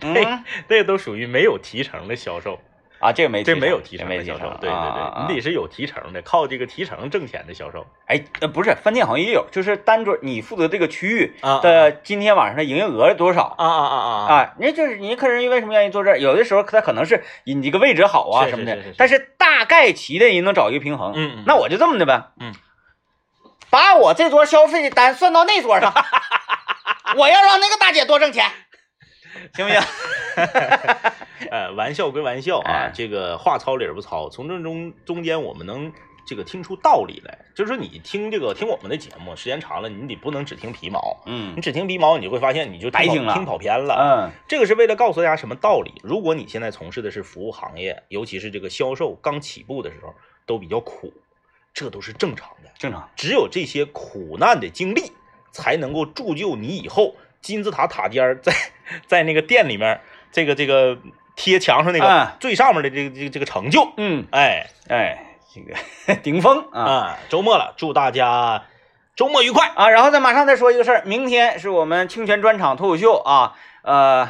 [0.00, 2.60] 那嗯这个都属于没有提成的销售。
[3.00, 14.34] 啊，这个没这没有提成的销售对对对，你得是有提成的，靠这个提成挣钱的销售哎，呃，不是，饭店好像也有，就是单桌你负责这个区域啊的今天晚上的营业额是多少啊啊啊啊！
[14.34, 14.54] 啊？
[14.58, 16.18] 人家就是你客人为什么愿意坐这儿？
[16.20, 21.12] 有的时候他可能是你这个位置好啊什么的是是是是是，但是大概齐的人能找一个平衡。
[21.16, 22.52] 嗯嗯那我就这么的呗，嗯，
[23.70, 25.90] 把我这桌消费的单算到那桌上，
[27.16, 28.44] 我要让那个大姐多挣钱，
[29.54, 29.80] 行不行？
[31.50, 35.92] 呃，玩笑归玩笑啊哎，这个话糙理儿不糙，从这中中间我们能
[36.24, 37.38] 这个听出道理来。
[37.56, 43.96] 就是说你听这个听我们的节目，时间长了，你得不能只听皮毛，嗯你只听皮毛，你就会发现你就跑白听了听跑偏了。
[43.98, 45.92] 嗯这个是为了告诉大家什么道理？
[46.02, 50.14] 如果你现在从事的是服务行业，尤其是这个销售刚起步的时候，
[50.46, 51.12] 都比较苦，
[51.74, 52.70] 这都是正常的。
[52.78, 53.10] 正常。
[53.16, 55.12] 只有这些苦难的经历，
[55.50, 58.52] 才能够铸就你以后金字塔塔尖儿在
[59.06, 60.00] 在那个店里面，
[60.32, 60.96] 这个这个
[61.40, 63.94] 贴墙上那嗯个最上面的这个这个这个成就。
[63.96, 65.24] 嗯，哎哎，
[65.54, 68.64] 这个 顶峰啊啊，周末了，祝大家
[69.16, 69.66] 周末愉快。
[69.74, 69.88] 啊！
[69.88, 74.28] 然后再马上再说一个事儿，明天是我们清泉专场脱口秀啊，呃，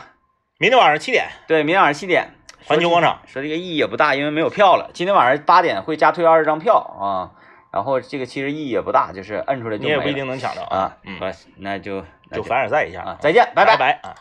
[0.58, 2.28] 明天晚上七点，对，明天晚上七点，
[2.64, 3.18] 环球广场。
[3.26, 4.90] 说这个意义也不大，因为没有票了。
[4.92, 7.34] 今天晚上八点会加退二十张票啊，
[7.72, 10.96] 然后这个其实意义也不大，就是摁出来就你也不一定能抢着啊。
[11.02, 11.18] 嗯，
[11.56, 14.14] 那就那就凡尔赛一下啊，再见，拜拜拜啊。